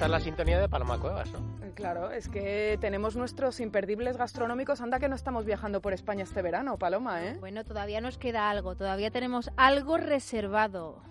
[0.00, 1.40] esta es la sintonía de Paloma Cuevas, ¿no?
[1.62, 4.80] Eh, claro, es que tenemos nuestros imperdibles gastronómicos.
[4.80, 7.36] Anda que no estamos viajando por España este verano, Paloma, ¿eh?
[7.38, 11.02] Bueno, todavía nos queda algo, todavía tenemos algo reservado.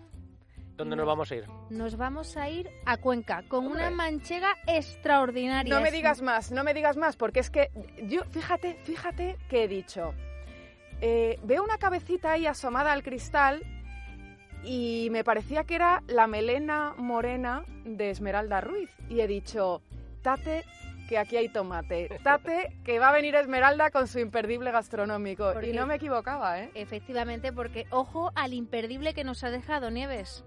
[0.76, 1.46] ¿Dónde nos vamos a ir?
[1.70, 5.72] Nos vamos a ir a Cuenca con una manchega extraordinaria.
[5.72, 7.70] No me digas más, no me digas más, porque es que
[8.08, 10.16] yo, fíjate, fíjate que he dicho.
[11.00, 13.62] Eh, veo una cabecita ahí asomada al cristal
[14.64, 18.90] y me parecía que era la melena morena de Esmeralda Ruiz.
[19.10, 19.82] Y he dicho,
[20.22, 20.64] tate,
[21.08, 22.10] que aquí hay tomate.
[22.24, 25.60] Tate, que va a venir Esmeralda con su imperdible gastronómico.
[25.62, 26.70] y no me equivocaba, ¿eh?
[26.76, 30.44] Efectivamente, porque ojo al imperdible que nos ha dejado Nieves.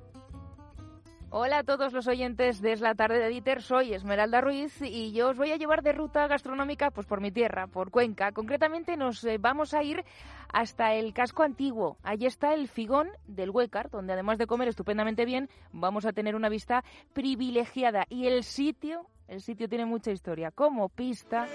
[1.34, 5.12] Hola a todos los oyentes de Es la tarde de Dieter, soy Esmeralda Ruiz y
[5.12, 8.32] yo os voy a llevar de ruta gastronómica pues por mi tierra, por Cuenca.
[8.32, 10.04] Concretamente nos eh, vamos a ir
[10.52, 11.96] hasta el casco antiguo.
[12.02, 16.36] Allí está el figón del Huécar, donde además de comer estupendamente bien, vamos a tener
[16.36, 20.50] una vista privilegiada y el sitio, el sitio tiene mucha historia.
[20.50, 21.48] Como pista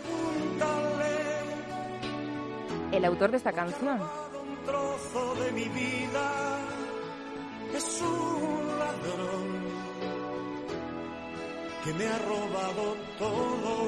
[2.92, 4.00] el autor de esta canción.
[11.88, 13.88] Que me ha robado todo.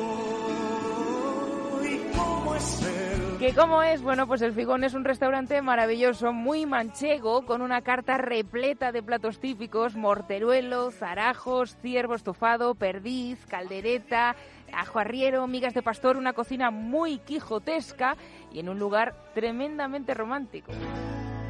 [1.84, 3.36] ¿Y cómo es él?
[3.40, 4.02] ¿Qué cómo es?
[4.02, 9.04] Bueno, pues el Figón es un restaurante maravilloso, muy manchego, con una carta repleta de
[9.04, 14.38] platos típicos, morteruelo, zarajos, ciervo estofado, perdiz, caldereta,
[14.72, 18.16] ajo arriero, migas de pastor, una cocina muy quijotesca
[18.54, 20.72] y en un lugar tremendamente romántico.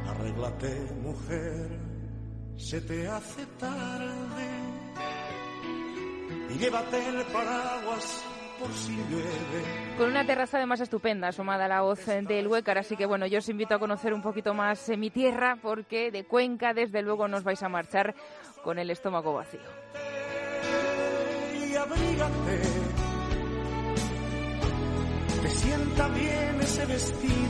[0.08, 1.78] Arréglate, mujer,
[2.56, 4.79] se te hace tarde
[6.52, 8.24] y llévate el paraguas
[8.58, 9.96] por si llueve.
[9.96, 13.38] Con una terraza además estupenda, asomada a la hoz del Huécar, así que bueno, yo
[13.38, 17.28] os invito a conocer un poquito más eh, mi tierra, porque de Cuenca desde luego
[17.28, 18.14] nos vais a marchar
[18.62, 19.60] con el estómago vacío.
[21.54, 22.28] Y sienta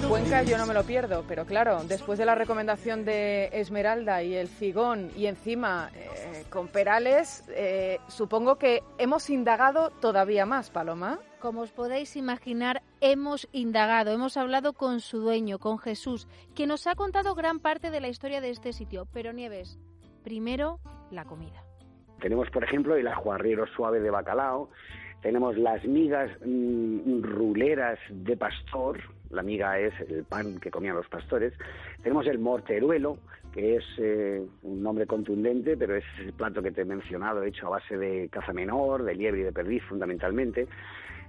[0.09, 4.35] Cuenca yo no me lo pierdo, pero claro, después de la recomendación de Esmeralda y
[4.35, 11.19] el Figón y encima eh, con Perales, eh, supongo que hemos indagado todavía más, Paloma.
[11.41, 16.87] Como os podéis imaginar, hemos indagado, hemos hablado con su dueño, con Jesús, que nos
[16.87, 19.07] ha contado gran parte de la historia de este sitio.
[19.13, 19.79] Pero Nieves,
[20.25, 20.81] primero
[21.11, 21.63] la comida.
[22.21, 24.71] Tenemos, por ejemplo, el ajuarriero suave de bacalao,
[25.23, 29.01] tenemos las migas mm, ruleras de pastor,
[29.31, 31.53] la miga es el pan que comían los pastores.
[32.03, 33.19] Tenemos el morteruelo,
[33.53, 37.67] que es eh, un nombre contundente, pero es el plato que te he mencionado, hecho
[37.67, 40.67] a base de caza menor, de liebre y de perdiz fundamentalmente.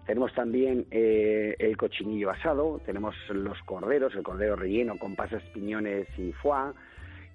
[0.05, 6.07] Tenemos también eh, el cochinillo asado, tenemos los corderos, el cordero relleno con pasas, piñones
[6.17, 6.73] y foie,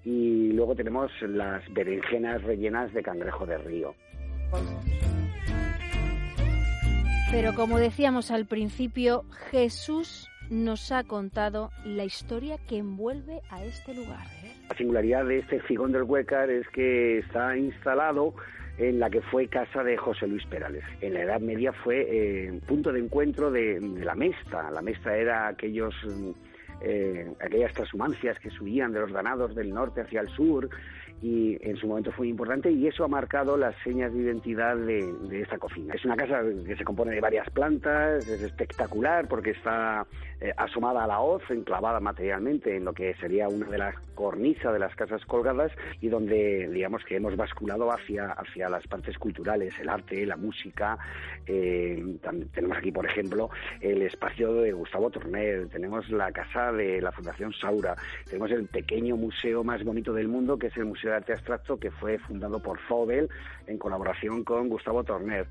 [0.04, 3.94] y luego tenemos las berenjenas rellenas de cangrejo de río.
[7.30, 13.94] Pero como decíamos al principio, Jesús nos ha contado la historia que envuelve a este
[13.94, 14.24] lugar.
[14.68, 18.34] La singularidad de este figón del Huécar es que está instalado
[18.78, 20.84] en la que fue casa de José Luis Perales.
[21.00, 24.70] En la Edad Media fue eh, punto de encuentro de, la Mesta.
[24.70, 25.94] La Mesta era aquellos...
[26.82, 30.68] Eh, aquellas transhumancias que subían de los ganados del norte hacia el sur
[31.22, 35.40] y en su momento fue importante y eso ha marcado las señas de identidad de,
[35.40, 35.94] esta cocina.
[35.94, 40.06] Es una casa que se compone de varias plantas, es espectacular porque está
[40.40, 44.72] eh, asomada a la hoz, enclavada materialmente en lo que sería una de las cornisas
[44.72, 49.74] de las casas colgadas y donde digamos que hemos basculado hacia, hacia las partes culturales,
[49.80, 50.98] el arte, la música.
[51.46, 52.18] Eh,
[52.52, 53.50] tenemos aquí, por ejemplo,
[53.80, 57.94] el espacio de Gustavo Torner, tenemos la casa de la Fundación Saura,
[58.24, 61.78] tenemos el pequeño museo más bonito del mundo que es el Museo de Arte Abstracto
[61.78, 63.28] que fue fundado por Fobel
[63.66, 65.46] en colaboración con Gustavo Torner.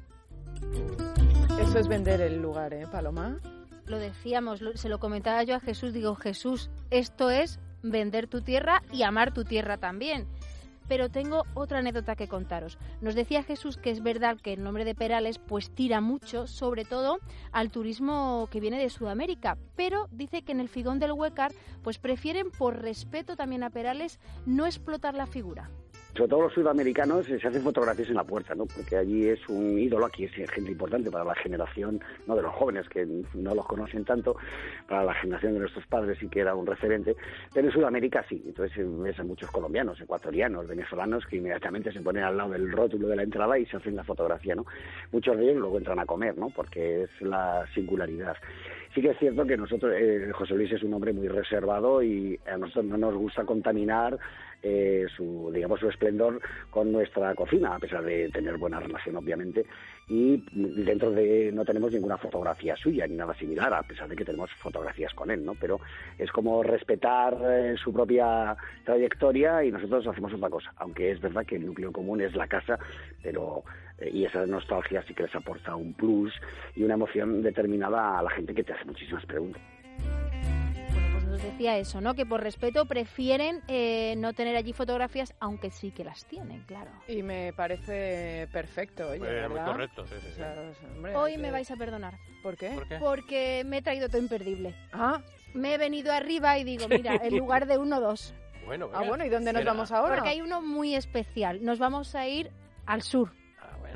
[1.60, 3.40] Eso es vender el lugar, ¿eh, Paloma?
[3.88, 8.82] Lo decíamos, se lo comentaba yo a Jesús, digo, Jesús, esto es vender tu tierra
[8.92, 10.28] y amar tu tierra también.
[10.88, 12.78] Pero tengo otra anécdota que contaros.
[13.02, 16.86] Nos decía Jesús que es verdad que el nombre de Perales pues tira mucho, sobre
[16.86, 17.20] todo
[17.52, 21.52] al turismo que viene de Sudamérica, pero dice que en el Figón del Huécar
[21.84, 25.70] pues prefieren por respeto también a Perales no explotar la figura
[26.16, 28.66] sobre todo los sudamericanos, se hacen fotografías en la puerta, ¿no?
[28.66, 32.54] Porque allí es un ídolo, aquí es gente importante para la generación, no de los
[32.54, 34.36] jóvenes que no los conocen tanto,
[34.88, 37.16] para la generación de nuestros padres sí que era un referente,
[37.54, 42.24] pero en Sudamérica sí, entonces ves a muchos colombianos, ecuatorianos, venezolanos que inmediatamente se ponen
[42.24, 44.66] al lado del rótulo de la entrada y se hacen la fotografía, ¿no?
[45.12, 46.50] Muchos de ellos luego entran a comer, ¿no?
[46.50, 48.38] Porque es la singularidad.
[48.96, 52.40] Sí que es cierto que nosotros, eh, José Luis es un hombre muy reservado y
[52.50, 54.18] a nosotros no nos gusta contaminar
[54.64, 56.40] eh, su, digamos, su esplendor
[56.70, 59.66] con nuestra cocina, a pesar de tener buena relación, obviamente.
[60.08, 64.24] Y dentro de no tenemos ninguna fotografía suya ni nada similar, a pesar de que
[64.24, 65.56] tenemos fotografías con él, ¿no?
[65.56, 65.82] Pero
[66.18, 68.56] es como respetar eh, su propia
[68.86, 70.72] trayectoria y nosotros hacemos otra cosa.
[70.78, 72.80] Aunque es verdad que el núcleo común es la casa,
[73.22, 73.66] pero
[74.02, 76.34] y esa nostalgia sí que les aporta un plus
[76.76, 79.62] y una emoción determinada a la gente que te hace muchísimas preguntas
[81.36, 82.14] nos decía eso, ¿no?
[82.16, 86.92] Que por respeto prefieren eh, no tener allí fotografías, aunque sí que las tienen, claro.
[87.08, 90.32] Y me parece perfecto, oye, Muy, muy correcto, sí, sí, sí.
[90.34, 90.56] O sea,
[90.96, 92.70] hombre, Hoy me vais a perdonar, ¿Por qué?
[92.70, 92.98] ¿Por qué?
[93.00, 94.76] porque me he traído todo imperdible.
[94.94, 95.22] Ah,
[95.54, 98.34] Me he venido arriba y digo, mira, en lugar de uno, dos.
[98.66, 99.10] Bueno, ah, venga.
[99.10, 99.74] bueno, ¿y dónde nos Será.
[99.74, 100.16] vamos ahora?
[100.16, 101.64] Porque hay uno muy especial.
[101.64, 102.50] Nos vamos a ir
[102.86, 103.45] al sur, Ah,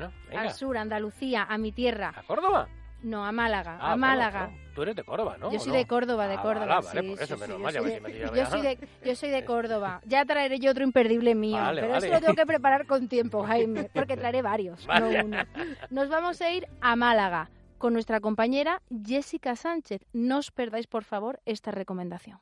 [0.08, 0.42] bueno, venga.
[0.42, 2.12] al sur, Andalucía, a mi tierra.
[2.16, 2.68] ¿A Córdoba?
[3.02, 4.46] No, a Málaga, Ah, a bueno, Málaga.
[4.48, 4.74] no.
[4.74, 5.50] Tú eres de Córdoba, ¿no?
[5.50, 5.78] Yo ¿O soy no?
[5.78, 6.66] de Córdoba, de Ah, Córdoba.
[6.66, 8.46] vale, vale, sí, por eso, sí, menos sí, mal, yo ya soy de- diría, yo
[8.50, 10.00] soy de, yo soy de Córdoba.
[10.06, 12.06] Ya traeré yo otro imperdible mío, Vale, pero vale.
[12.06, 15.22] eso lo tengo que preparar con tiempo, Jaime, porque traeré varios, Vale.
[15.22, 15.38] no uno.
[15.88, 17.48] Nos vamos a ir a Málaga
[17.78, 20.02] con nuestra compañera Jessica Sánchez.
[20.12, 22.38] No os perdáis, por favor, esta recomendación.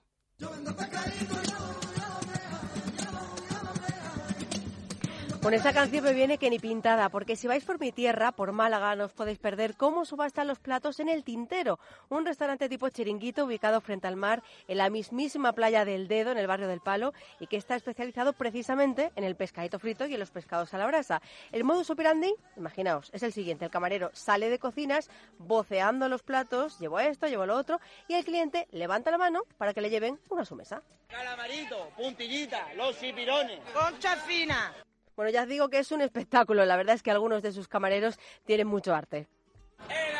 [5.48, 8.52] Con esta canción me viene que ni pintada, porque si vais por mi tierra, por
[8.52, 11.78] Málaga, no os podéis perder cómo subastan los platos en El Tintero,
[12.10, 16.36] un restaurante tipo chiringuito ubicado frente al mar, en la mismísima playa del Dedo, en
[16.36, 20.20] el barrio del Palo, y que está especializado precisamente en el pescadito frito y en
[20.20, 21.22] los pescados a la brasa.
[21.50, 23.64] El modus operandi, imaginaos, es el siguiente.
[23.64, 25.08] El camarero sale de cocinas
[25.38, 29.72] voceando los platos, llevo esto, llevo lo otro, y el cliente levanta la mano para
[29.72, 30.82] que le lleven una a su mesa.
[31.08, 33.60] Calamarito, puntillita, los chipirones.
[33.72, 34.74] Concha fina.
[35.18, 36.64] Bueno, ya os digo que es un espectáculo.
[36.64, 39.26] La verdad es que algunos de sus camareros tienen mucho arte.
[39.88, 40.17] El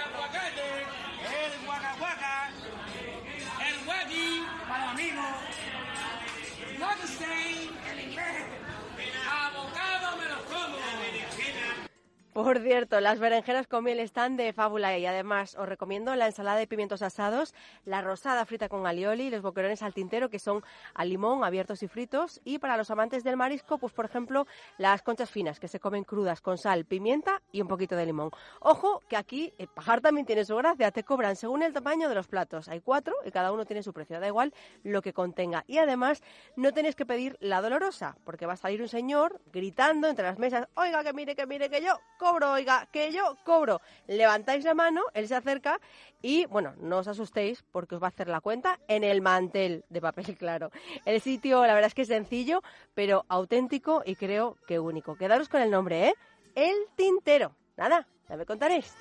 [12.39, 16.57] Por cierto, las berenjenas con miel están de fábula y además os recomiendo la ensalada
[16.57, 17.53] de pimientos asados,
[17.85, 20.63] la rosada frita con alioli los boquerones al tintero que son
[20.95, 22.41] al limón, abiertos y fritos.
[22.45, 24.47] Y para los amantes del marisco, pues por ejemplo,
[24.77, 28.31] las conchas finas que se comen crudas con sal, pimienta y un poquito de limón.
[28.61, 32.15] Ojo que aquí el pajar también tiene su gracia, te cobran según el tamaño de
[32.15, 32.69] los platos.
[32.69, 34.55] Hay cuatro y cada uno tiene su precio, da igual
[34.85, 35.65] lo que contenga.
[35.67, 36.23] Y además
[36.55, 40.39] no tenéis que pedir la dolorosa, porque va a salir un señor gritando entre las
[40.39, 43.81] mesas, oiga que mire, que mire, que yo cobro, oiga, que yo cobro.
[44.07, 45.81] Levantáis la mano, él se acerca
[46.21, 49.85] y, bueno, no os asustéis porque os va a hacer la cuenta en el mantel
[49.89, 50.71] de papel, claro.
[51.05, 52.63] El sitio, la verdad es que es sencillo,
[52.95, 55.17] pero auténtico y creo que único.
[55.17, 56.15] Quedaros con el nombre, ¿eh?
[56.55, 57.55] El Tintero.
[57.77, 58.95] Nada, ya me contaréis.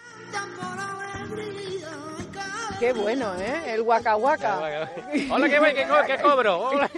[2.80, 3.74] Qué bueno, ¿eh?
[3.74, 4.90] El Waka Waka.
[5.32, 6.60] Hola, ¿qué, qué, qué cobro?
[6.70, 6.90] Hola.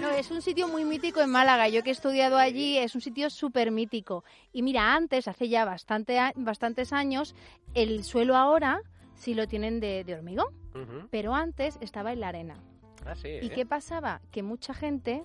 [0.00, 1.68] No, es un sitio muy mítico en Málaga.
[1.68, 4.24] Yo que he estudiado allí, es un sitio súper mítico.
[4.52, 7.34] Y mira, antes, hace ya bastante, a- bastantes años,
[7.74, 8.80] el suelo ahora
[9.14, 10.46] sí lo tienen de, de hormigón,
[11.10, 12.56] pero antes estaba en la arena.
[13.06, 13.28] Ah, sí.
[13.28, 13.50] ¿Y ¿eh?
[13.50, 14.20] qué pasaba?
[14.30, 15.22] Que mucha gente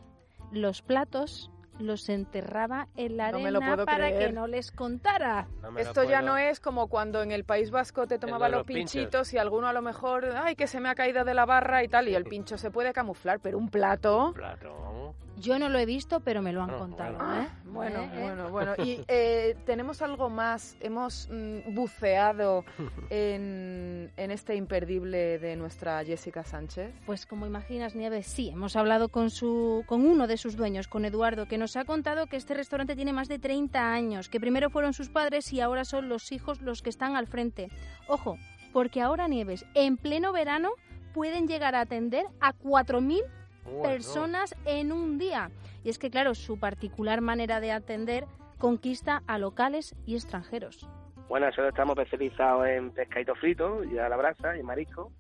[0.52, 4.28] los platos los enterraba en la arena para creer.
[4.30, 5.48] que no les contara.
[5.62, 8.64] No Esto ya no es como cuando en el País Vasco te de tomaban los
[8.64, 8.92] pinchos.
[8.94, 11.84] pinchitos y alguno a lo mejor, ay, que se me ha caído de la barra
[11.84, 14.32] y tal, y el pincho se puede camuflar, pero un plato...
[14.34, 15.14] Plato.
[15.40, 17.16] Yo no lo he visto, pero me lo han Ah, contado.
[17.20, 17.42] bueno.
[17.44, 17.48] ¿eh?
[17.66, 18.10] Bueno, ¿Eh?
[18.12, 18.22] ¿Eh?
[18.24, 18.74] bueno, bueno.
[18.84, 20.76] Y eh, tenemos algo más.
[20.80, 22.66] Hemos mm, buceado
[23.12, 26.92] en, en este imperdible de nuestra Jessica Sánchez.
[27.06, 31.06] Pues como imaginas, Nieves, sí, hemos hablado con, su, con uno de sus dueños, con
[31.06, 34.70] Eduardo, que nos ha contado que este restaurante tiene más de 30 años, que primero
[34.70, 37.70] fueron sus padres y ahora son los hijos los que están al frente.
[38.08, 38.38] Ojo,
[38.74, 40.72] porque ahora Nieves, en pleno verano,
[41.14, 43.22] pueden llegar a atender a 4.000
[43.66, 43.82] Bueno.
[43.82, 45.50] personas en un día.
[45.84, 48.26] Y es que, claro, su particular manera de atender
[48.58, 50.88] conquista a locales y extranjeros.
[51.30, 55.12] Bueno, nosotros estamos especializados en pescadito frito y a la brasa y marisco,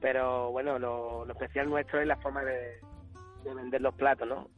[0.00, 2.80] pero bueno, lo, lo especial nuestro es la forma de,
[3.44, 4.48] de vender los platos, ¿no?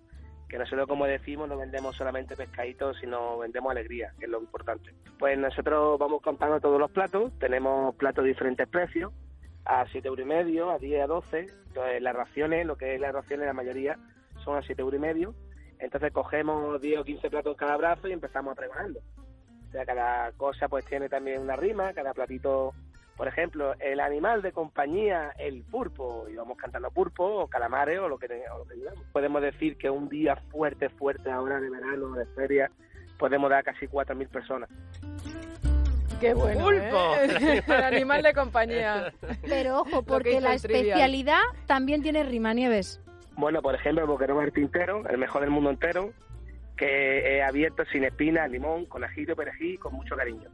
[0.51, 4.93] Que nosotros, como decimos, no vendemos solamente pescaditos, sino vendemos alegría, que es lo importante.
[5.17, 9.13] Pues nosotros vamos contando todos los platos, tenemos platos de diferentes precios,
[9.65, 11.47] a 7 euros y medio, a 10, a 12.
[11.69, 13.97] Entonces, las raciones, lo que es las raciones, la mayoría
[14.45, 15.35] son a 7 euros y medio.
[15.79, 18.99] Entonces, cogemos 10 o 15 platos cada brazo y empezamos a pregonando.
[19.69, 22.75] O sea, cada cosa pues tiene también una rima, cada platito,
[23.21, 28.09] por ejemplo, el animal de compañía, el pulpo, y vamos cantando pulpo o calamares o
[28.09, 29.05] lo que, o lo que digamos.
[29.13, 32.71] Podemos decir que un día fuerte, fuerte ahora de verano, de feria,
[33.19, 34.71] podemos dar casi 4.000 personas.
[36.19, 36.65] ¡Qué bueno!
[36.65, 37.15] ¡Pulpo!
[37.19, 37.63] ¿eh?
[37.69, 39.13] El animal de compañía.
[39.47, 40.87] Pero ojo, porque la Trivial.
[40.87, 43.03] especialidad también tiene rima, Nieves.
[43.37, 46.15] Bueno, por ejemplo, el boquerón al tintero, el mejor del mundo entero,
[46.75, 50.49] que es abierto sin espinas, limón, con ajito, perejil, con mucho cariño.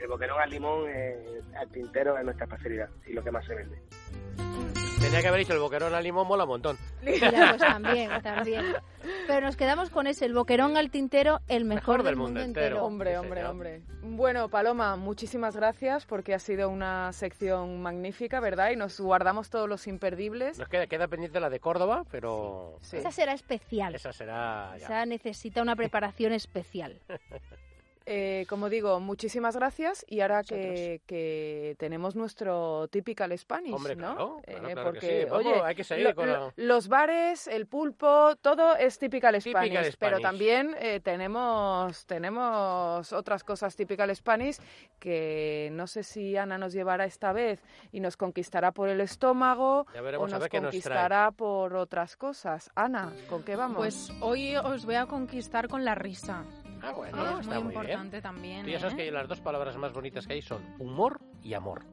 [0.00, 3.54] El boquerón al limón eh, al tintero es nuestra especialidad y lo que más se
[3.54, 3.78] vende.
[5.00, 6.76] Tenía que haber dicho el boquerón al limón mola un montón.
[7.02, 8.64] Ya, pues también, también.
[9.26, 12.84] Pero nos quedamos con ese, el boquerón al tintero, el mejor, del, mundo, entero.
[12.84, 13.50] Hombre, Sí, hombre, señor.
[13.50, 13.82] hombre.
[14.02, 18.72] Bueno, Paloma, muchísimas gracias porque ha sido una sección magnífica, ¿verdad?
[18.72, 20.58] Y nos guardamos todos los imperdibles.
[20.58, 22.98] Nos queda, queda pendiente la de Córdoba, pero Sí.
[22.98, 23.94] Esa será especial.
[23.94, 24.84] esa será ya.
[24.84, 27.00] Esa necesita una preparación especial.
[28.12, 34.14] Eh, como digo, muchísimas gracias y ahora que, que tenemos nuestro typical Spanish, Hombre, ¿no?
[34.16, 35.30] claro, claro, Eh, claro que porque, sí.
[35.30, 38.98] Vamos, oye, hay que seguir lo- con lo- la- los bares, el pulpo, todo es
[38.98, 40.22] typical Typical Spanish, pero Spanish.
[40.22, 44.56] también eh, tenemos tenemos otras cosas typical Spanish
[44.98, 47.62] que no sé si Ana nos llevará esta vez
[47.92, 52.70] y nos conquistará por el estómago Ya o a nos ver conquistará por otras cosas.
[52.74, 53.76] Ana, ¿con qué vamos?
[53.76, 56.44] Pues hoy os voy a conquistar con la risa.
[56.82, 58.10] Ah, bueno, que es está muy muy bien.
[58.22, 58.64] también.
[58.64, 58.96] Tú ya sabes ¿eh?
[58.98, 61.84] que las dos palabras más bonitas que hay son humor y amor.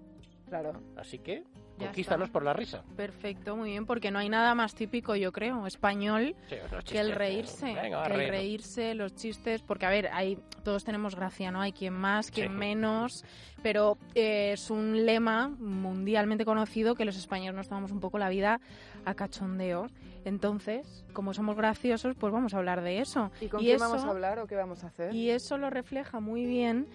[0.48, 0.74] claro.
[0.96, 1.44] Así que
[1.78, 2.34] Ya conquístanos está.
[2.34, 2.84] por la risa.
[2.96, 7.08] Perfecto, muy bien, porque no hay nada más típico, yo creo, español Sí, que el
[7.08, 11.52] chistes, reírse, venga, que el reírse, los chistes, porque a ver, hay, todos tenemos gracia,
[11.52, 11.62] ¿no?
[11.62, 12.58] Hay quien más, quien Sí.
[12.58, 13.26] menos,
[13.62, 18.30] pero eh, es un lema mundialmente conocido que los españoles nos tomamos un poco la
[18.30, 18.60] vida
[19.06, 19.88] a cachondeo.
[20.26, 23.32] Entonces, como somos graciosos, pues vamos a hablar de eso.
[23.40, 25.14] ¿Y con y quién eso- vamos a hablar o qué vamos a hacer?
[25.14, 26.88] Y eso lo refleja muy bien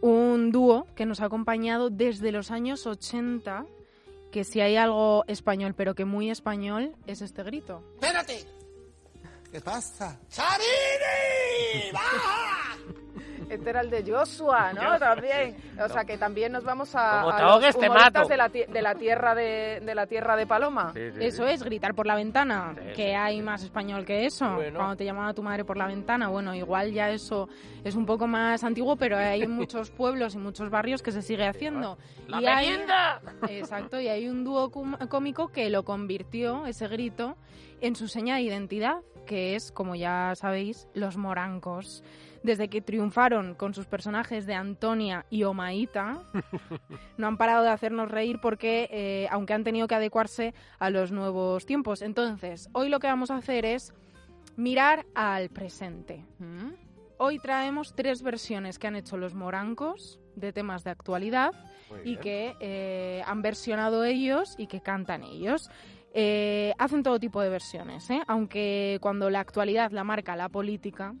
[0.00, 3.66] un dúo que nos ha acompañado desde los años 80,
[4.30, 7.82] que si hay algo español, pero que muy español, es este grito.
[7.94, 8.46] Espérate.
[9.50, 10.18] ¿Qué pasa?
[10.28, 11.90] ¡Sarini!
[11.92, 12.59] ¡Baja!
[13.50, 14.98] Este era el de Joshua, ¿no?
[14.98, 15.56] También.
[15.84, 18.28] O sea, que también nos vamos a, Como a te los ahogues, te humoristas mato.
[18.28, 20.92] de la, de la tierra de, de la tierra de Paloma.
[20.94, 21.52] Sí, sí, Eso sí.
[21.52, 23.42] es, gritar por la ventana, Sí, que sí, hay sí.
[23.42, 24.54] más español que eso.
[24.54, 24.78] Bueno.
[24.78, 27.48] Cuando te llaman a tu madre por la ventana, bueno, igual ya eso
[27.84, 31.46] es un poco más antiguo, pero hay muchos pueblos y muchos barrios que se sigue
[31.46, 31.98] haciendo.
[32.28, 32.84] ¡La y hay-!
[33.48, 37.36] Exacto, y hay un dúo cum- cómico que lo convirtió, ese grito,
[37.80, 38.96] en su seña de identidad,
[39.30, 42.02] que es, como ya sabéis, los morancos.
[42.42, 46.24] Desde que triunfaron con sus personajes de Antonia y Omaíta,
[47.16, 51.12] no han parado de hacernos reír porque, eh, aunque han tenido que adecuarse a los
[51.12, 52.02] nuevos tiempos.
[52.02, 53.94] Entonces, hoy lo que vamos a hacer es
[54.56, 56.24] mirar al presente.
[56.40, 56.72] ¿Mm?
[57.18, 61.52] Hoy traemos tres versiones que han hecho los morancos de temas de actualidad
[61.88, 62.20] Muy y bien.
[62.20, 65.70] que eh, han versionado ellos y que cantan ellos.
[66.12, 68.20] Eh, hacen todo tipo de versiones, ¿eh?
[68.26, 71.14] aunque cuando la actualidad la marca la política,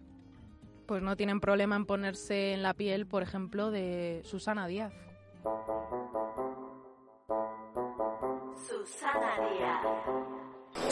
[0.86, 4.92] pues no tienen problema en ponerse en la piel, por ejemplo, de Susana Díaz.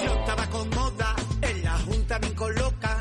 [0.01, 3.01] Yo estaba cómoda, en la junta me coloca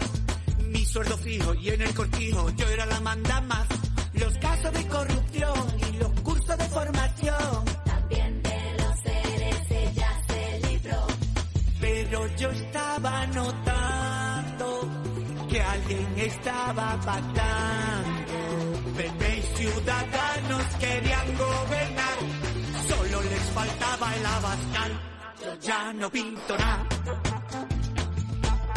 [0.66, 3.68] mi sueldo fijo y en el cortijo yo era la manda más.
[4.13, 7.87] Los casos de corrupción y los cursos de formación.
[12.38, 14.89] Yo estaba notando
[15.50, 18.24] que alguien estaba pactando.
[18.96, 22.17] PP y Ciudadanos querían gobernar,
[22.88, 24.91] solo les faltaba el abascal.
[25.44, 26.88] Yo ya no pinto nada.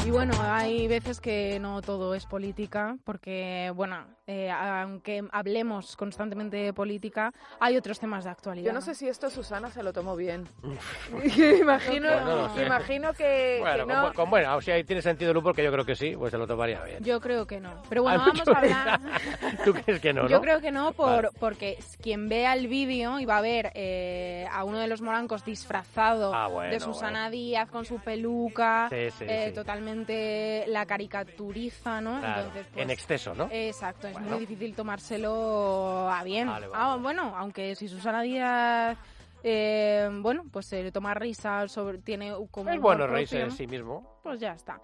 [0.07, 6.57] Y bueno, hay veces que no todo es política, porque, bueno, eh, aunque hablemos constantemente
[6.57, 8.67] de política, hay otros temas de actualidad.
[8.67, 10.47] Yo no sé si esto Susana se lo tomó bien.
[11.61, 12.63] imagino, Pues no sé.
[12.67, 14.09] imagino que, Bueno, que con, no.
[14.11, 16.31] bu- con bueno, si ahí tiene sentido el humor, que yo creo que sí, pues
[16.31, 17.03] se lo tomaría bien.
[17.03, 17.83] Yo creo que no.
[17.89, 19.01] Pero bueno, Hay vamos a hablar...
[19.65, 20.43] ¿Tú crees que no, Yo no?
[20.43, 21.29] creo que no, por, Vale.
[21.39, 25.45] porque quien vea el vídeo y va a ver eh, a uno de los morancos
[25.45, 27.31] disfrazado Ah, bueno, de Susana bueno.
[27.33, 29.55] Díaz con su peluca, Sí, sí, eh, sí.
[29.55, 32.21] totalmente la caricaturiza, ¿no?
[32.21, 33.49] Claro, Entonces, pues, en exceso, ¿no?
[33.51, 34.37] Exacto, es Bueno.
[34.37, 36.49] muy difícil tomárselo a bien.
[36.49, 38.99] Vale, vale, Ah, bueno, aunque si Susana Díaz,
[39.43, 43.67] eh, bueno, pues se le toma risa, sobre, tiene como es bueno reírse de sí
[43.67, 44.19] mismo.
[44.23, 44.81] Pues ya está.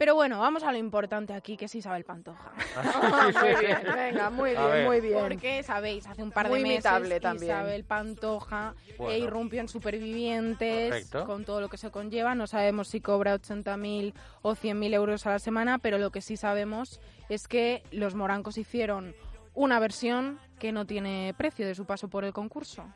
[0.00, 2.52] Pero bueno, vamos a lo importante aquí, que es Isabel Pantoja.
[3.42, 5.18] Muy bien, venga, muy bien, muy bien.
[5.20, 7.50] Porque, sabéis, hace un par Muy de meses también.
[7.50, 9.12] Isabel Pantoja Bueno.
[9.12, 12.34] e irrumpió en Supervivientes con todo lo que se conlleva.
[12.34, 16.38] No sabemos si cobra 80.000 o 100.000 euros a la semana, pero lo que sí
[16.38, 19.14] sabemos es que los morancos hicieron
[19.52, 22.86] una versión que no tiene precio de su paso por el concurso.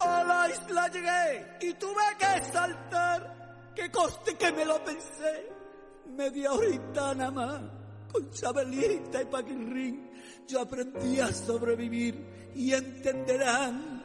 [0.00, 3.39] A la isla llegué y tuve que saltar.
[3.80, 5.48] Que coste que me lo pensé.
[6.14, 7.62] Media horita nada más.
[8.12, 10.10] Con Chabelita y Paquirrín.
[10.46, 14.04] Yo aprendí a sobrevivir y entenderán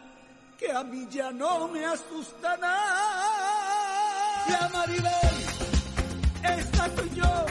[0.57, 4.45] que a mí ya no me asusta nada.
[4.47, 5.11] Gracias Maribel,
[6.57, 7.45] esta soy yo.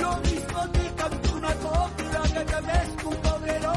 [0.00, 3.72] Lo mismo te canto una copla que te un obrero.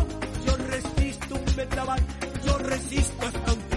[0.45, 2.01] Yo resisto un vendaval,
[2.45, 3.68] yo resisto hasta un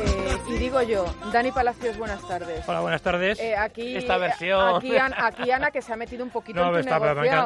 [0.00, 2.66] Eh, y digo yo, Dani Palacios, buenas tardes.
[2.66, 3.38] Hola, buenas tardes.
[3.40, 4.76] Eh, aquí, Esta versión.
[4.76, 6.98] Aquí, An- aquí Ana, que se ha metido un poquito no, en tu está,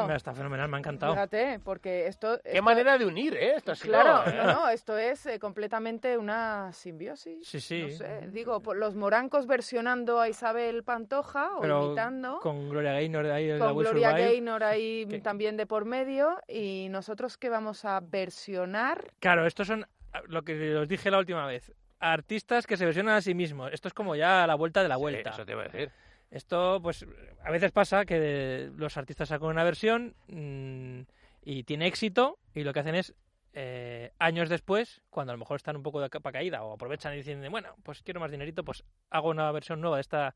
[0.07, 1.13] me está fenomenal, me ha encantado.
[1.13, 2.39] Fíjate, porque esto...
[2.43, 3.55] Qué esto- manera de unir, ¿eh?
[3.57, 4.35] Esto sido, Claro, ¿eh?
[4.37, 7.45] no, no, esto es eh, completamente una simbiosis.
[7.47, 7.81] Sí, sí.
[7.83, 12.39] No sé, digo, por los morancos versionando a Isabel Pantoja o Pero imitando.
[12.39, 14.27] con Gloria Gaynor ahí en la con Gloria Survive.
[14.29, 19.85] Gaynor ahí también de por medio y nosotros que vamos a versionar Claro, estos son
[20.27, 21.71] lo que os dije la última vez.
[21.99, 23.71] Artistas que se versionan a sí mismos.
[23.73, 25.29] Esto es como ya la vuelta de la vuelta.
[25.31, 25.91] eso te iba a decir.
[26.31, 27.05] Esto, pues,
[27.43, 31.01] a veces pasa que los artistas sacan una versión mm,
[31.43, 33.13] y tiene éxito y lo que hacen es,
[33.53, 37.13] eh, años después, cuando a lo mejor están un poco de capa caída o aprovechan
[37.13, 40.33] y dicen, bueno, pues quiero más dinerito, pues hago una versión nueva de, esta,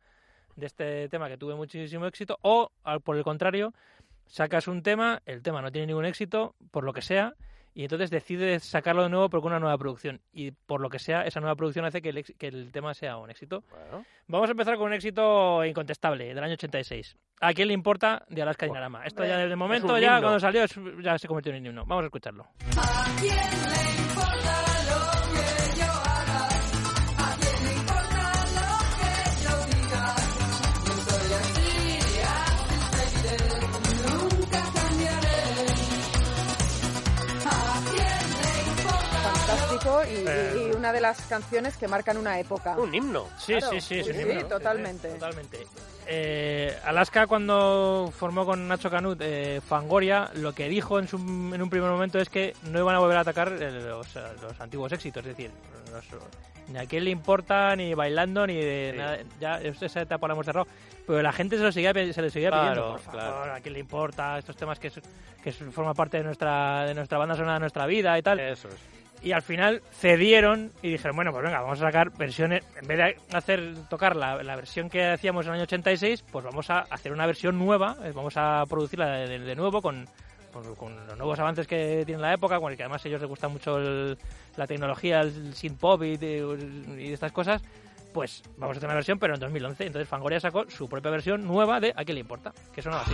[0.55, 2.37] de este tema que tuve muchísimo éxito.
[2.43, 3.73] O, al- por el contrario,
[4.27, 7.33] sacas un tema, el tema no tiene ningún éxito, por lo que sea,
[7.77, 10.19] y entonces decides sacarlo de nuevo con una nueva producción.
[10.33, 12.95] Y por lo que sea, esa nueva producción hace que el, ex- que el tema
[12.95, 13.63] sea un éxito.
[14.25, 17.15] Vamos a empezar con un éxito incontestable del año 86.
[17.39, 19.03] ¿A quién le importa de Alaska Dinarama?
[19.05, 20.21] Esto ya de momento, un ya himno.
[20.21, 21.85] cuando salió, es- ya se convirtió en un himno.
[21.85, 22.47] Vamos a escucharlo.
[22.77, 24.16] ¿A quién le
[40.03, 40.67] y, Eh.
[40.71, 42.75] y una de las canciones que marcan una época.
[42.77, 43.27] Un himno.
[43.37, 44.45] Sí, Claro, sí, sí, es sí, un sí, himno.
[44.47, 45.09] totalmente.
[45.09, 45.67] Totalmente.
[46.09, 51.61] Eh, Alaska cuando formó con Nacho Canut eh, Fangoria, lo que dijo en, su- en
[51.61, 54.59] un primer momento es que no iban a volver a atacar eh, los, eh, los
[54.61, 55.51] antiguos éxitos, es decir,
[55.91, 56.05] los-
[56.69, 58.97] ni a quién le importa, ni bailando, ni de Sí.
[58.97, 60.67] nada, ya esa etapa la hemos cerrado,
[61.05, 63.53] pero la gente se lo seguía, se le seguía Claro, pidiendo, por favor, claro.
[63.53, 64.91] a quién le importa, estos temas que,
[65.43, 68.39] que forman parte de nuestra, de nuestra banda sonora de nuestra vida y tal.
[68.39, 68.75] Eso es.
[69.23, 72.97] Y al final cedieron y dijeron, bueno, pues venga, vamos a sacar versiones, en vez
[72.97, 76.79] de hacer tocar la, la versión que hacíamos en el año 86, pues vamos a
[76.81, 80.07] hacer una versión nueva, eh, vamos a producirla de, de- de nuevo con,
[80.53, 83.19] con- con los nuevos avances que tiene la época, con el que además a ellos
[83.21, 84.17] les gusta mucho el-
[84.55, 87.61] la tecnología, el synth pop y, de- y estas cosas.
[88.13, 89.85] Pues vamos a hacer una versión, pero en 2011.
[89.87, 92.51] Entonces Fangoria sacó su propia versión nueva de ¿A quién le importa?
[92.73, 93.13] Que sonaba así.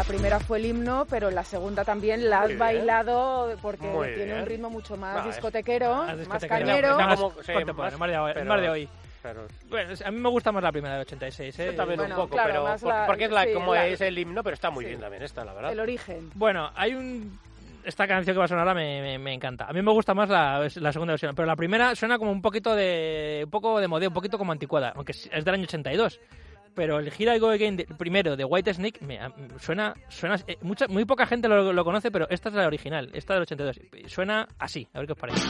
[0.00, 4.24] La primera fue el himno, pero la segunda también la has bailado porque Muy tiene
[4.32, 4.38] bien.
[4.40, 5.94] un ritmo mucho más Va, discotequero,
[6.26, 6.96] Más cañero.
[6.98, 8.88] más de hoy-.
[9.20, 9.42] Claro.
[9.68, 11.66] Bueno, a mí me gusta más la primera de 86, ¿eh?
[11.66, 13.86] Yo también Bueno, un poco, claro, pero por- la- porque es la, sí, como la-
[13.88, 14.88] es el himno, pero está muy sí.
[14.88, 15.70] bien también esta, la verdad.
[15.72, 16.30] El origen.
[16.34, 17.38] Bueno, hay un...
[17.84, 19.66] Esta canción que va a sonar ahora me, me- me encanta.
[19.66, 22.40] A mí me gusta más la, la segunda versión, pero la primera suena como un
[22.40, 25.64] poquito de un poco de modeo, un poquito como anticuada, aunque es es del año
[25.64, 26.18] 82.
[26.74, 29.18] Pero el Here I Go Again primero de White Snake me,
[29.58, 33.10] suena, suena eh, mucha, muy poca gente lo, lo conoce, pero esta es la original,
[33.12, 33.80] esta del 82.
[34.06, 35.40] Suena así, a ver qué os parece.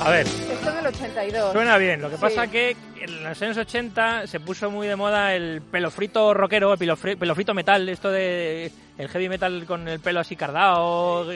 [0.00, 1.52] A ver, Esto del 82.
[1.52, 2.20] Suena bien, lo que Sí.
[2.20, 6.72] pasa que en los años 80 se puso muy de moda el pelo frito rockero,
[6.72, 10.34] el pelo, fri- pelo frito metal, esto de el heavy metal con el pelo así
[10.36, 11.28] cardado,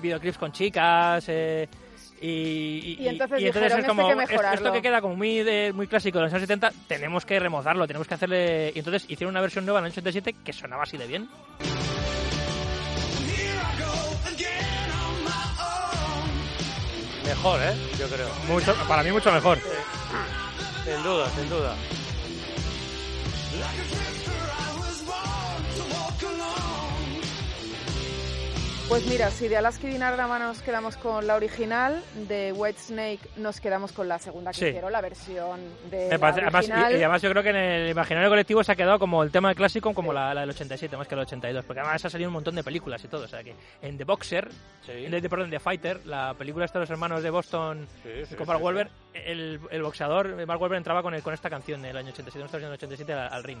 [0.00, 1.68] videoclips con chicas, eh,
[2.20, 4.72] y, Y entonces dijeron, es "Esto hay como que "Es- esto mejorarlo".
[4.72, 8.06] que queda como muy de- muy clásico de los años 70, tenemos que remozarlo, tenemos
[8.08, 11.06] que hacerle y entonces hicieron una versión nueva en el 87 que sonaba así de
[11.06, 11.28] bien.
[17.32, 17.74] Mejor, ¿eh?
[17.98, 18.28] Yo creo.
[18.46, 19.58] Mucho, para mí mucho mejor.
[20.84, 21.74] Sin duda, sin duda.
[28.88, 33.20] Pues mira, si de Alaska y Dinarama nos quedamos con la original, de White Snake
[33.36, 34.66] nos quedamos con la segunda que Sí.
[34.66, 36.92] hicieron, la versión de Me parece- la además, y, original.
[36.92, 39.54] y además yo creo que en el imaginario colectivo se ha quedado como el tema
[39.54, 42.28] clásico como la, la del 87 más que la del 82 porque además ha salido
[42.28, 44.50] un montón de películas y todo o sea que en The Boxer
[44.84, 44.92] Sí.
[44.92, 48.34] de, de- perdón The Fighter la película esta de los hermanos de Boston Sí, sí,
[48.34, 51.80] con Mark sí, Wahlberg el, el boxeador Mark Wahlberg entraba con, el, con esta canción
[51.80, 53.60] del año 87 no está en el 87 al, al ring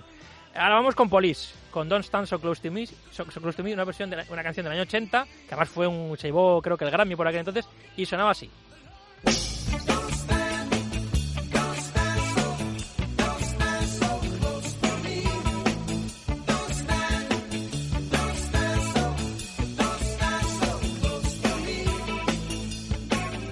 [0.54, 3.72] Ahora vamos con Police, con Don't Stand So Close to Me, so, Close to Me
[3.72, 6.60] una, versión de la, una canción del año 80, que además fue un, se llevó
[6.60, 8.50] creo que el Grammy por aquel entonces, y sonaba así.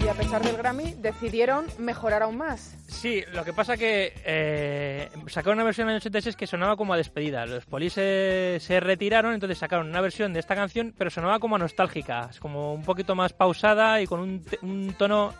[0.04, 2.79] Y a pesar del Grammy, decidieron mejorar aún más.
[3.00, 6.92] Sí, lo que pasa que eh, sacaron una versión en el 86 que sonaba como
[6.92, 7.46] a despedida.
[7.46, 11.56] Los polis se, se retiraron, entonces sacaron una versión de esta canción, pero sonaba como
[11.56, 15.32] a nostálgica, es como un poquito más pausada y con un, un tono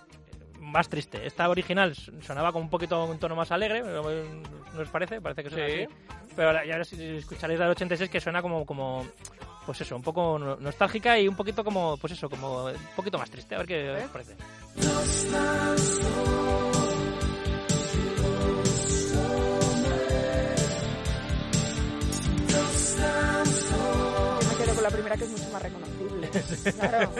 [0.58, 1.26] más triste.
[1.26, 4.00] Esta original sonaba como un poquito un tono más alegre, ¿no
[4.80, 5.20] os parece?
[5.20, 5.82] Parece que suena Sí.
[5.82, 5.94] así.
[6.34, 9.06] Pero ahora- ya si escucharéis la del 86 que suena como, como
[9.66, 13.18] pues eso, un poco no- nostálgica y un poquito como, pues eso, como un poquito
[13.18, 13.54] más triste.
[13.54, 14.34] A ver qué os parece.
[25.10, 26.30] Primera que es mucho más reconocible.
[26.80, 27.12] Claro,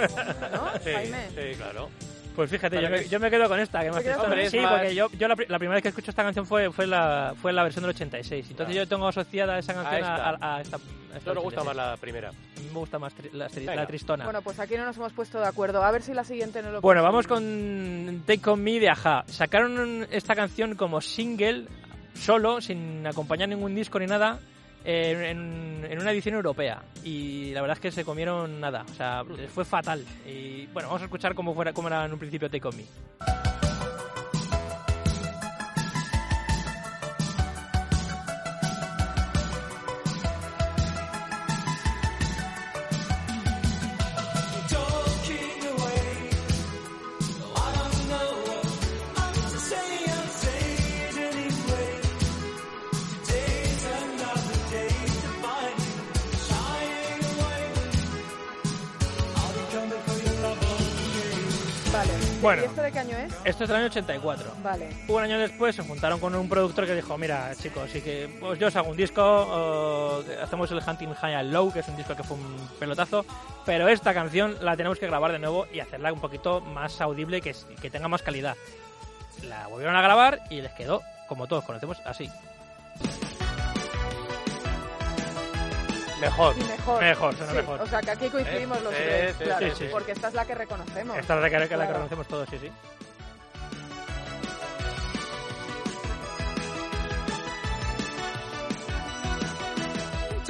[0.53, 1.29] ¿no, Sí, Jaime?
[1.31, 1.88] sí, claro.
[2.37, 4.57] Pues fíjate, yo me, yo me quedo con esta, que más ¿Te quedas con triste.
[4.57, 4.59] esta?
[4.59, 6.87] Sí, Más- porque yo, yo la, la primera vez que escucho esta canción fue, fue,
[6.87, 8.46] la, fue la versión del 86.
[8.50, 10.14] Entonces yo tengo asociada esa canción a, esta.
[10.14, 10.76] a- a esta.
[10.76, 11.64] a esta Esto nos gusta 86.
[11.66, 12.33] más la primera.
[12.72, 14.24] Me gusta más tri- la, tri- la tristona.
[14.24, 15.83] Bueno, pues aquí no nos hemos puesto de acuerdo.
[15.83, 19.24] A ver si la siguiente no lo Bueno, vamos con Take On Me de Aja.
[19.26, 21.66] Sacaron esta canción como single,
[22.14, 24.38] solo, sin acompañar ningún disco ni nada,
[24.85, 26.83] en, una edición europea.
[27.05, 28.85] Y la verdad es que se comieron nada.
[28.90, 30.05] O sea, fue fatal.
[30.27, 32.85] Y bueno, vamos a escuchar cómo, fuera, cómo era en un principio Take On Me.
[62.40, 62.62] Bueno.
[62.62, 63.33] ¿Y esto de qué año es?
[63.44, 64.53] Esto es del año 84.
[64.62, 64.88] Vale.
[65.09, 68.59] Un año después se juntaron con un productor que dijo, mira chicos, sí que pues
[68.59, 71.96] yo os hago un disco, o hacemos el Hunting High and Low, que es un
[71.96, 73.26] disco que fue un pelotazo,
[73.66, 77.38] pero esta canción la tenemos que grabar de nuevo y hacerla un poquito más audible
[77.38, 78.57] y que, que tenga más calidad.
[79.46, 82.31] La volvieron a grabar y les quedó, como todos conocemos, así.
[86.20, 86.54] Mejor.
[86.59, 87.00] Y mejor.
[87.02, 87.80] Mejor, suena Sí, mejor.
[87.80, 89.85] O sea, que aquí coincidimos Eh, los sí, tres, sí, claro, sí, sí.
[89.90, 91.16] porque esta es la que reconocemos.
[91.18, 91.92] Esta es la que, la que Claro.
[91.94, 92.70] conocemos todos, sí, sí.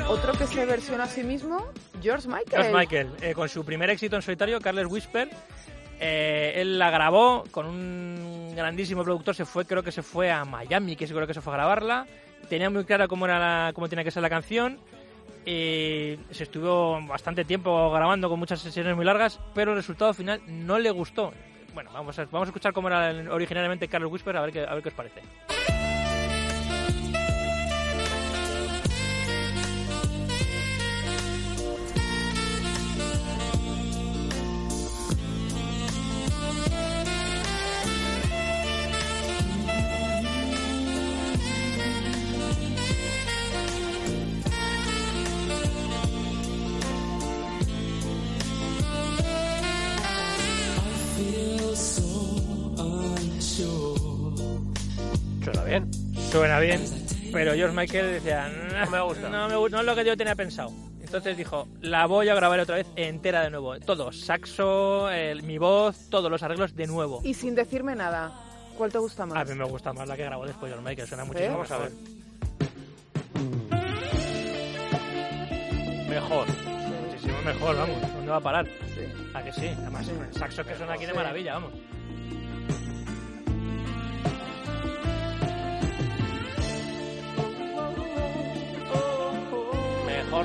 [0.09, 1.65] Otro que se versiona a sí mismo,
[2.03, 2.51] George Michael.
[2.51, 5.31] George Michael, eh, con su primer éxito en solitario, Carles Whisper,
[6.01, 10.45] eh, él la grabó con un grandísimo productor, se fue, creo que se fue a
[10.45, 12.07] Miami, que creo que se fue a grabarla,
[12.49, 14.79] tenía muy clara cómo era la, cómo tenía que ser la canción,
[15.45, 20.41] y se estuvo bastante tiempo grabando con muchas sesiones muy largas, pero el resultado final
[20.47, 21.33] no le gustó.
[21.75, 24.75] Bueno, vamos a, vamos a escuchar cómo era originalmente Carlos Whisper, a ver qué, a
[24.75, 25.23] ver qué os parece.
[57.33, 59.29] Pero George Michael decía, no, me gusta".
[59.29, 60.71] no, me gu- no es lo que yo tenía pensado.
[61.01, 63.79] Entonces dijo, la voy a grabar otra vez entera de nuevo.
[63.81, 67.21] Todo, saxo, el- mi voz, todos los arreglos de nuevo.
[67.25, 68.33] Y sin decirme nada,
[68.79, 69.39] ¿cuál te gusta más?
[69.39, 71.79] A mí me gusta más la que grabó después George Michael, suena muchísimo Vamos a
[71.79, 71.91] mejor.
[71.91, 72.21] ver.
[76.09, 76.47] Mejor.
[77.09, 78.01] Muchísimo mejor, vamos.
[78.15, 78.67] ¿Dónde va a parar?
[79.35, 79.67] ¿A que sí?
[79.69, 81.17] Además, el saxo que suena aquí de Sí.
[81.17, 81.73] maravilla, vamos.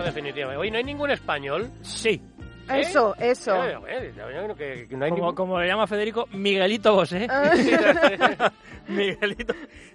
[0.04, 0.60] Definitivamente.
[0.62, 1.70] Hoy no hay ningún español.
[1.82, 2.22] Sí.
[2.68, 3.64] Eso, eso.
[3.64, 4.12] Eh,
[4.58, 7.28] que- que no hay Como, ningún- como le llama Federico, Miguelito Bosé.
[7.30, 7.52] Ah.
[8.88, 9.54] Miguelito,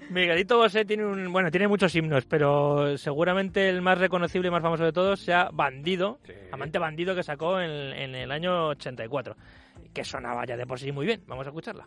[0.08, 4.62] Miguelito Bosé tiene un, bueno, tiene muchos himnos, pero seguramente el más reconocible y más
[4.62, 6.32] famoso de todos sea Bandido, Sí.
[6.52, 9.34] Amante Bandido que sacó en, en el año 84,
[9.92, 11.22] que sonaba ya de por sí muy bien.
[11.26, 11.86] Vamos a escucharla.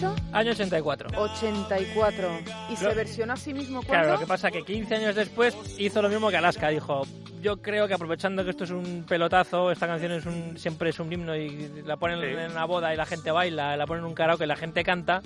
[0.00, 0.16] Dicho?
[0.32, 1.08] Año 84.
[1.20, 2.28] 84.
[2.70, 4.12] ¿Y se versiona a sí mismo Claro, cuándo?
[4.14, 6.68] lo que pasa que 15 años después hizo lo mismo que Alaska.
[6.68, 7.02] Dijo,
[7.42, 10.98] yo creo que aprovechando que esto es un pelotazo, esta canción es un, siempre es
[11.00, 12.26] un himno y la ponen Sí.
[12.26, 14.82] en una boda y la gente baila, la ponen en un karaoke y la gente
[14.84, 15.22] canta,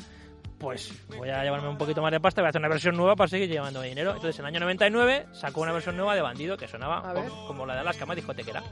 [0.58, 3.16] pues voy a llevarme un poquito más de pasta, voy a hacer una versión nueva
[3.16, 4.10] para seguir llevándome dinero.
[4.12, 7.12] Entonces, en el año 99 sacó una versión nueva de Bandido que sonaba
[7.46, 8.62] como la de Alaska, más discotequera.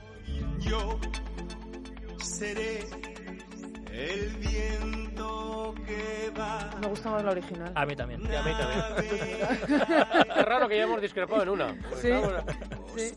[0.60, 0.98] Yo
[2.22, 2.80] seré
[3.92, 6.70] el viento que va.
[6.80, 7.72] Me gusta más la original.
[7.74, 8.20] A mí también.
[8.22, 9.16] Y a mí también.
[10.36, 11.74] es raro que hayamos discrepado en una.
[12.00, 12.08] Sí.
[12.08, 12.44] Está,
[12.96, 13.14] Sí.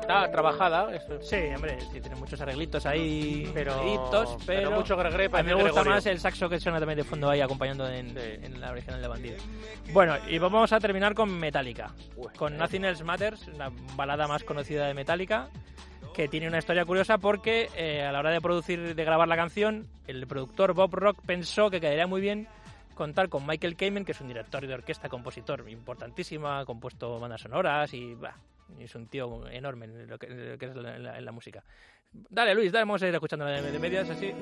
[0.00, 0.88] está trabajada.
[1.20, 5.48] Sí, hombre, sí, tiene muchos arreglitos ahí, Pero- pero, pero, pero mucho gregre a mí
[5.48, 5.90] me gusta Gregorio.
[5.92, 9.08] más el saxo que suena también de fondo ahí acompañando en, en la original de
[9.08, 9.36] Bandido.
[9.92, 12.56] Bueno, y vamos a terminar con Metallica, Uy, con eh.
[12.56, 15.48] Nothing Else Matters, la balada más conocida de Metallica,
[16.14, 19.36] que tiene una historia curiosa porque eh, a la hora de producir, de grabar la
[19.36, 22.48] canción, el productor Bob Rock pensó que quedaría muy bien
[22.94, 27.40] contar con Michael Kamen, que es un director de orquesta, compositor importantísimo, ha compuesto bandas
[27.40, 28.36] sonoras y bah,
[28.78, 31.64] es un tío enorme en lo que, en lo que es la, música.
[32.12, 34.34] Dale, Luis, dale, vamos a ir escuchando la de, de medias así.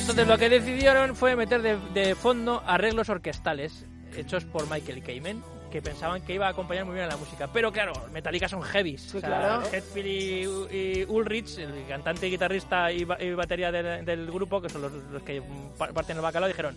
[0.00, 3.86] Entonces lo que decidieron fue meter de, de fondo arreglos orquestales
[4.16, 7.48] hechos por Michael Kamen que pensaban que iba a acompañar muy bien a la música.
[7.52, 9.00] Pero claro, Metallica son heavies.
[9.02, 9.62] Sí, claro.
[9.72, 14.82] Hetfield y, y Ulrich, el cantante, guitarrista y, y batería del, del grupo, que son
[14.82, 15.42] los, los que
[15.78, 16.76] pa- parten el bacalao, dijeron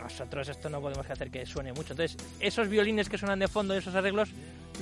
[0.00, 1.92] nosotros esto no podemos hacer que suene mucho.
[1.94, 4.28] Entonces, esos violines que suenan de fondo, esos arreglos,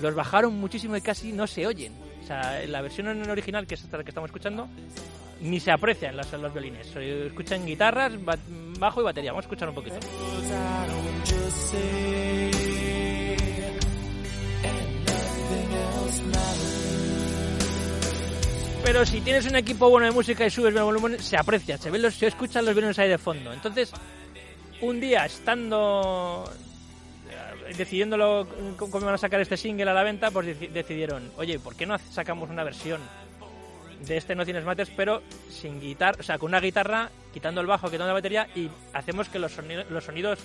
[0.03, 1.93] los bajaron muchísimo y casi no se oyen.
[2.23, 4.69] O sea, en la versión original, que es esta que estamos escuchando,
[5.41, 6.87] ni se aprecian los, los violines.
[6.89, 8.37] Se escuchan guitarras, ba-
[8.79, 9.33] bajo y batería.
[9.33, 9.97] Vamos a escuchar un poquito.
[18.93, 21.93] Pero si tienes un equipo bueno de música y subes el volumen, se aprecia, se
[21.93, 23.53] ven los, se escuchan los violines ahí de fondo.
[23.53, 23.93] Entonces,
[24.81, 26.51] un día estando
[27.31, 31.61] eh, decidiéndolo cómo iban a sacar este single a la venta, pues deci- decidieron, oye,
[31.61, 33.01] ¿por qué no sacamos una versión
[34.09, 37.69] de este No Tienes Mates, pero sin guitarra, o sea, con una guitarra, quitando el
[37.69, 40.41] bajo, quitando la batería y hacemos que los sonidos, los sonidos,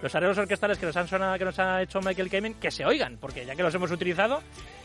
[0.00, 2.86] los arreglos orquestales que nos han sonado, que nos ha hecho Michael Kamen, que se
[2.86, 4.40] oigan, porque ya que los hemos utilizado,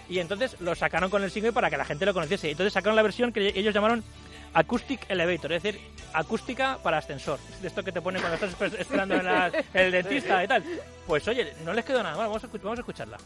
[0.10, 2.52] y entonces lo sacaron con el single para que la gente lo conociese.
[2.52, 4.04] Entonces sacaron la versión que ellos llamaron
[4.54, 5.82] Acoustic Elevator, es decir,
[6.14, 7.40] acústica para ascensor.
[7.62, 10.48] De esto que te pone cuando estás esper- esperando en, la- en el dentista y
[10.48, 10.64] tal.
[11.08, 13.18] Pues oye, no les quedó nada mal, vamos a, vamos a escucharla.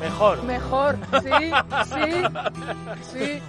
[0.00, 0.42] Mejor.
[0.44, 1.52] Mejor, sí,
[1.94, 2.22] sí,
[3.12, 3.42] sí.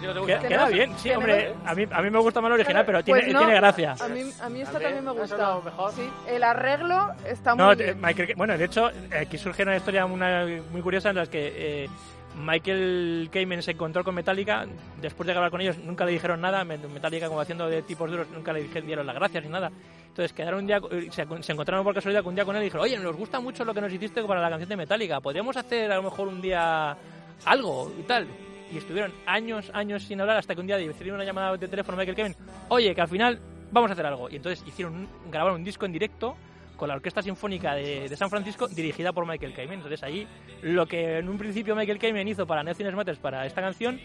[0.00, 1.54] Queda bien, sí, hombre.
[1.64, 3.94] A mí, a mí me gusta más la original, pero Pues tiene, no, tiene gracia.
[4.00, 4.94] A mí, a mí esta ¿También?
[4.96, 5.60] también me ¿Ha gusta.
[5.64, 5.92] mejor?
[5.92, 8.00] Sí, el arreglo está muy No, bien.
[8.00, 11.52] Michael, bueno, de hecho, aquí surge una historia una- muy curiosa en la que
[11.84, 11.88] eh,
[12.36, 14.66] Michael Kamen se encontró con Metallica.
[15.00, 16.64] Después de grabar con ellos, nunca le dijeron nada.
[16.64, 19.70] Me- Metallica, como haciendo de tipos duros, nunca le dieron las gracias ni nada.
[20.08, 22.64] Entonces quedaron un día, eh, se, se encontraron por casualidad un día con él y
[22.66, 25.20] dijeron: Oye, nos gusta mucho lo que nos hiciste para la canción de Metallica.
[25.20, 26.96] ¿Podríamos hacer a lo mejor un día
[27.44, 28.26] algo y tal?
[28.72, 31.98] Y estuvieron años, años sin hablar hasta que un día decidieron una llamada de teléfono
[31.98, 32.36] Michael Kamen.
[32.68, 33.40] Oye, que al final
[33.72, 34.30] vamos a hacer algo.
[34.30, 36.36] Y entonces hicieron grabaron un disco en directo
[36.80, 39.74] con la Orquesta Sinfónica de, de San Francisco dirigida por Michael Kamen.
[39.74, 40.26] Entonces ahí
[40.62, 44.00] lo que en un principio Michael Kamen hizo para Nothing Matters para esta canción,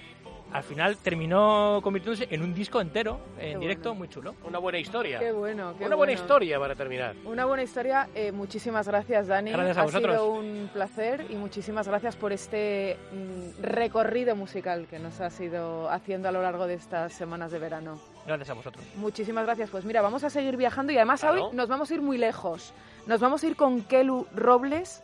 [0.52, 4.00] al final terminó convirtiéndose en un disco entero en Qué directo bueno.
[4.00, 4.36] muy chulo.
[4.44, 5.20] Una buena historia.
[5.20, 6.12] Qué bueno, qué Una buena bueno.
[6.12, 7.16] historia para terminar.
[7.26, 8.10] Una buena historia.
[8.14, 9.52] eh, muchísimas gracias, Dani.
[9.52, 10.16] Gracias a ha vosotros.
[10.16, 15.90] sido un placer y muchísimas gracias por este mm, recorrido musical que nos has ido
[15.90, 18.00] haciendo a lo largo de estas semanas de verano.
[18.26, 18.84] Gracias a vosotros.
[18.96, 19.70] Muchísimas gracias.
[19.70, 21.48] Pues mira, vamos a seguir viajando y además Claro.
[21.48, 22.74] hoy nos vamos a ir muy lejos.
[23.06, 25.04] Nos vamos a ir con Kelu Robles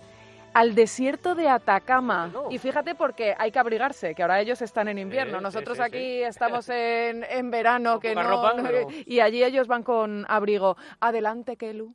[0.54, 2.30] al desierto de Atacama.
[2.50, 5.38] Y fíjate porque hay que abrigarse, que ahora ellos están en invierno.
[5.38, 9.44] Sí, Nosotros sí, aquí estamos en, en verano, que no, ropa, no- pero- y allí
[9.44, 10.76] ellos van con abrigo.
[11.00, 11.94] Adelante, Kelu.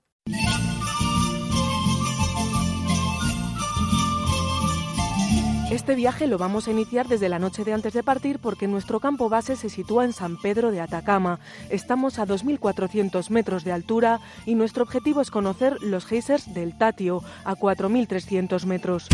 [5.76, 8.98] Este viaje lo vamos a iniciar desde la noche de antes de partir porque nuestro
[8.98, 11.38] campo base se sitúa en San Pedro de Atacama.
[11.68, 17.22] Estamos a 2.400 metros de altura y nuestro objetivo es conocer los geysers del Tatio
[17.44, 19.06] a 4.300 metros.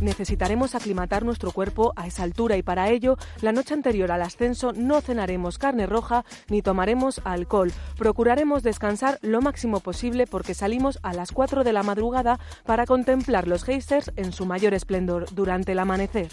[0.00, 4.72] Necesitaremos aclimatar nuestro cuerpo a esa altura y para ello, la noche anterior al ascenso
[4.72, 7.72] no cenaremos carne roja ni tomaremos alcohol.
[7.96, 13.48] Procuraremos descansar lo máximo posible porque salimos a las 4 de la madrugada para contemplar
[13.48, 16.28] los geysers en su mayor esplendor durante el amanecer.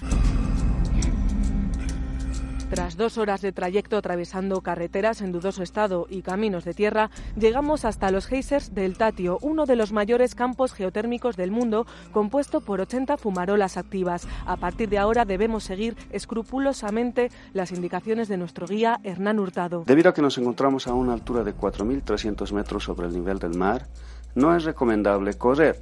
[2.73, 7.85] Tras dos horas de trayecto atravesando carreteras en dudoso estado y caminos de tierra, llegamos
[7.85, 12.81] hasta los geysers del Tatio, uno de los mayores campos geotérmicos del mundo, compuesto por
[12.81, 14.27] 80 fumarolas activas.
[14.47, 19.83] A partir de ahora debemos seguir escrupulosamente las indicaciones de nuestro guía Hernán Hurtado.
[19.85, 23.55] Debido a que nos encontramos a una altura de 4.300 metros sobre el nivel del
[23.55, 23.85] mar,
[24.33, 25.79] no es recomendable correr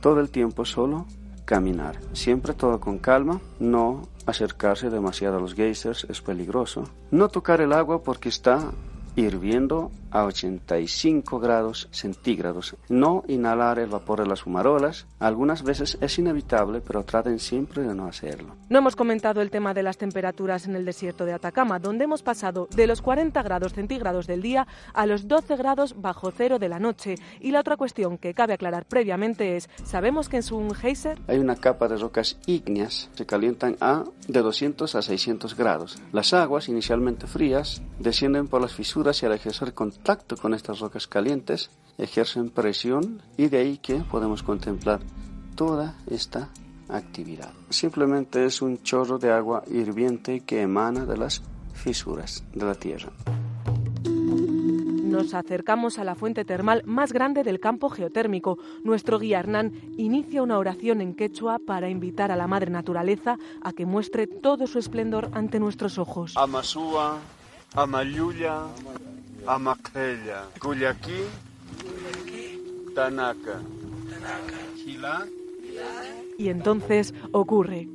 [0.00, 1.06] todo el tiempo solo
[1.44, 2.00] caminar.
[2.12, 6.84] Siempre todo con calma, no acercarse demasiado a los geysers es peligroso.
[7.10, 8.72] No tocar el agua porque está
[9.16, 12.76] hirviendo a 85 grados centígrados.
[12.88, 15.06] No inhalar el vapor de las fumarolas.
[15.18, 18.54] Algunas veces es inevitable, pero traten siempre de no hacerlo.
[18.68, 22.22] No hemos comentado el tema de las temperaturas en el desierto de Atacama, donde hemos
[22.22, 26.68] pasado de los 40 grados centígrados del día a los 12 grados bajo cero de
[26.68, 27.16] la noche.
[27.40, 31.18] Y la otra cuestión que cabe aclarar previamente es, ¿sabemos que en un geyser?
[31.26, 35.98] Hay una capa de rocas ígneas, se calientan a de 200 a 600 grados.
[36.12, 41.06] Las aguas, inicialmente frías, descienden por las fisuras y al ejercer contacto con estas rocas
[41.06, 45.00] calientes, ejercen presión y de ahí que podemos contemplar
[45.54, 46.48] toda esta
[46.88, 47.52] actividad.
[47.68, 51.42] Simplemente es un chorro de agua hirviente que emana de las
[51.74, 53.12] fisuras de la Tierra.
[54.04, 58.58] Nos acercamos a la fuente termal más grande del campo geotérmico.
[58.82, 63.72] Nuestro guía Hernán inicia una oración en quechua para invitar a la madre naturaleza a
[63.72, 66.36] que muestre todo su esplendor ante nuestros ojos.
[66.36, 67.18] Amasúa,
[67.76, 68.66] Amayuya,
[69.46, 71.26] Amaquella, Guyaquí,
[72.94, 73.60] Tanaka,
[74.76, 75.26] Gila.
[76.38, 77.88] Y entonces ocurre.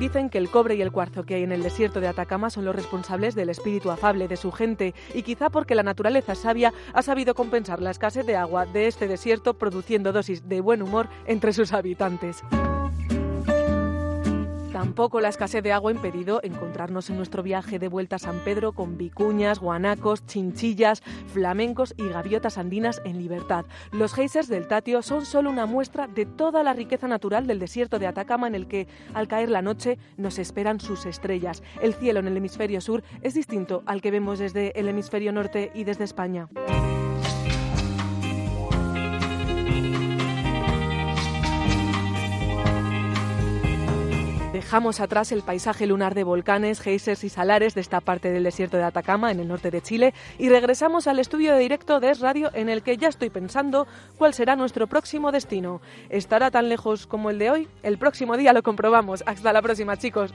[0.00, 2.64] Dicen que el cobre y el cuarzo que hay en el desierto de Atacama son
[2.64, 7.02] los responsables del espíritu afable de su gente y quizá porque la naturaleza sabia ha
[7.02, 11.52] sabido compensar la escasez de agua de este desierto produciendo dosis de buen humor entre
[11.52, 12.42] sus habitantes.
[14.80, 18.38] Tampoco la escasez de agua ha impedido encontrarnos en nuestro viaje de vuelta a San
[18.38, 21.02] Pedro con vicuñas, guanacos, chinchillas,
[21.34, 23.66] flamencos y gaviotas andinas en libertad.
[23.92, 27.98] Los geysers del Tatio son solo una muestra de toda la riqueza natural del desierto
[27.98, 31.62] de Atacama en el que, al caer la noche, nos esperan sus estrellas.
[31.82, 35.72] El cielo en el hemisferio sur es distinto al que vemos desde el hemisferio norte
[35.74, 36.48] y desde España.
[44.70, 48.76] Dejamos atrás el paisaje lunar de volcanes, geysers y salares de esta parte del desierto
[48.76, 52.20] de Atacama, en el norte de Chile, y regresamos al estudio de directo de Es
[52.20, 55.80] Radio, en el que ya estoy pensando cuál será nuestro próximo destino.
[56.08, 57.68] ¿Estará tan lejos como el de hoy?
[57.82, 59.24] El próximo día lo comprobamos.
[59.26, 60.32] Hasta la próxima, chicos.